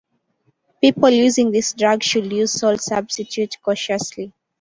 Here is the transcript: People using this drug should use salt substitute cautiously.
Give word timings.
People 0.81 1.11
using 1.11 1.51
this 1.51 1.73
drug 1.73 2.01
should 2.01 2.33
use 2.33 2.53
salt 2.53 2.81
substitute 2.81 3.55
cautiously. 3.61 4.33